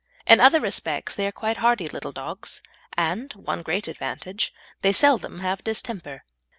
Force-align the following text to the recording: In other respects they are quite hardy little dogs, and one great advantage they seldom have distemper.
In 0.25 0.39
other 0.39 0.59
respects 0.59 1.13
they 1.13 1.27
are 1.27 1.31
quite 1.31 1.57
hardy 1.57 1.87
little 1.87 2.11
dogs, 2.11 2.63
and 2.97 3.31
one 3.33 3.61
great 3.61 3.87
advantage 3.87 4.51
they 4.81 4.93
seldom 4.93 5.41
have 5.41 5.63
distemper. 5.63 6.23